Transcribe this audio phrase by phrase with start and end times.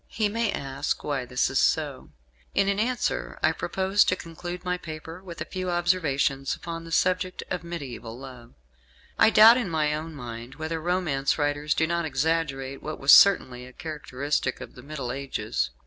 [0.07, 2.09] He may ask why this was so;
[2.55, 6.91] and in answer I propose to conclude my paper with a few observations upon the
[6.91, 8.55] subject of mediaeval love.
[9.19, 13.67] I doubt in my own mind whether romance writers do not exaggerate what was certainly
[13.67, 15.69] a characteristic of the Middle Ages.